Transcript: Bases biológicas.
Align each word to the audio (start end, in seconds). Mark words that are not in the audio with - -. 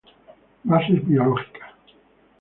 Bases 0.63 1.05
biológicas. 1.05 1.63